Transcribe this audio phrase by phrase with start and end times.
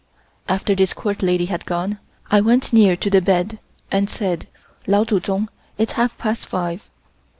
[0.49, 1.99] After this Court lady had gone,
[2.31, 3.59] I went near to the bed
[3.91, 4.47] and said:
[4.87, 6.89] "Lao Tsu Tsung, it is half past five."